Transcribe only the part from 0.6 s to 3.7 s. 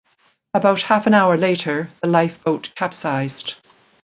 half an hour later the lifeboat capsized.